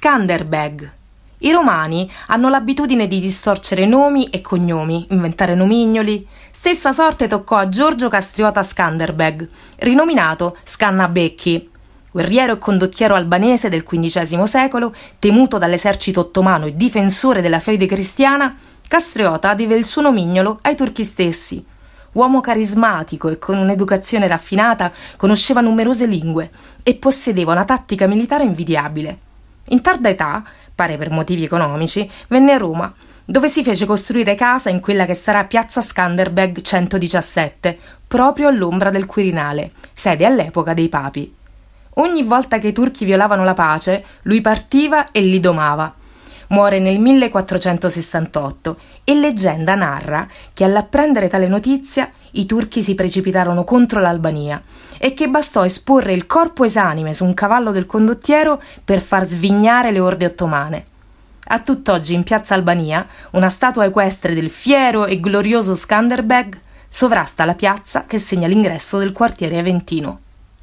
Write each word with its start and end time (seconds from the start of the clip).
Skanderbeg. 0.00 0.90
I 1.40 1.52
romani 1.52 2.10
hanno 2.28 2.48
l'abitudine 2.48 3.06
di 3.06 3.20
distorcere 3.20 3.84
nomi 3.84 4.28
e 4.30 4.40
cognomi, 4.40 5.06
inventare 5.10 5.54
nomignoli. 5.54 6.26
Stessa 6.50 6.90
sorte 6.90 7.26
toccò 7.26 7.56
a 7.56 7.68
Giorgio 7.68 8.08
Castriota 8.08 8.62
Skanderbeg, 8.62 9.46
rinominato 9.80 10.56
Scannabecchi, 10.64 11.70
guerriero 12.12 12.54
e 12.54 12.58
condottiero 12.58 13.14
albanese 13.14 13.68
del 13.68 13.84
XV 13.84 14.44
secolo, 14.44 14.94
temuto 15.18 15.58
dall'esercito 15.58 16.20
ottomano 16.20 16.64
e 16.64 16.76
difensore 16.76 17.42
della 17.42 17.60
fede 17.60 17.84
cristiana, 17.84 18.56
Castriota 18.88 19.52
deve 19.52 19.74
il 19.74 19.84
suo 19.84 20.00
nomignolo 20.00 20.60
ai 20.62 20.76
turchi 20.76 21.04
stessi. 21.04 21.62
Uomo 22.12 22.40
carismatico 22.40 23.28
e 23.28 23.38
con 23.38 23.58
un'educazione 23.58 24.26
raffinata, 24.26 24.90
conosceva 25.18 25.60
numerose 25.60 26.06
lingue 26.06 26.50
e 26.82 26.94
possedeva 26.94 27.52
una 27.52 27.66
tattica 27.66 28.06
militare 28.06 28.44
invidiabile. 28.44 29.28
In 29.70 29.82
tarda 29.82 30.08
età, 30.08 30.42
pare 30.74 30.96
per 30.96 31.10
motivi 31.10 31.44
economici, 31.44 32.08
venne 32.28 32.52
a 32.52 32.56
Roma, 32.58 32.92
dove 33.24 33.48
si 33.48 33.62
fece 33.62 33.86
costruire 33.86 34.34
casa 34.34 34.68
in 34.70 34.80
quella 34.80 35.04
che 35.04 35.14
sarà 35.14 35.44
piazza 35.44 35.80
Skanderbeg 35.80 36.60
117, 36.60 37.78
proprio 38.08 38.48
all'ombra 38.48 38.90
del 38.90 39.06
Quirinale, 39.06 39.70
sede 39.92 40.26
all'epoca 40.26 40.74
dei 40.74 40.88
papi. 40.88 41.32
Ogni 41.94 42.24
volta 42.24 42.58
che 42.58 42.68
i 42.68 42.72
turchi 42.72 43.04
violavano 43.04 43.44
la 43.44 43.54
pace, 43.54 44.04
lui 44.22 44.40
partiva 44.40 45.12
e 45.12 45.20
li 45.20 45.38
domava, 45.38 45.94
muore 46.50 46.78
nel 46.78 46.98
1468 46.98 48.76
e 49.04 49.14
leggenda 49.14 49.74
narra 49.74 50.26
che 50.52 50.64
all'apprendere 50.64 51.28
tale 51.28 51.48
notizia 51.48 52.10
i 52.32 52.46
turchi 52.46 52.82
si 52.82 52.94
precipitarono 52.94 53.64
contro 53.64 54.00
l'Albania 54.00 54.62
e 54.98 55.14
che 55.14 55.28
bastò 55.28 55.64
esporre 55.64 56.12
il 56.12 56.26
corpo 56.26 56.64
esanime 56.64 57.14
su 57.14 57.24
un 57.24 57.34
cavallo 57.34 57.70
del 57.70 57.86
condottiero 57.86 58.60
per 58.84 59.00
far 59.00 59.24
svignare 59.24 59.90
le 59.90 60.00
orde 60.00 60.26
ottomane. 60.26 60.84
A 61.52 61.58
tutt'oggi 61.60 62.14
in 62.14 62.22
piazza 62.22 62.54
Albania 62.54 63.06
una 63.32 63.48
statua 63.48 63.84
equestre 63.84 64.34
del 64.34 64.50
fiero 64.50 65.06
e 65.06 65.18
glorioso 65.18 65.74
Skanderbeg 65.74 66.58
sovrasta 66.88 67.44
la 67.44 67.54
piazza 67.54 68.04
che 68.06 68.18
segna 68.18 68.46
l'ingresso 68.46 68.98
del 68.98 69.12
quartiere 69.12 69.58
aventino. 69.58 70.20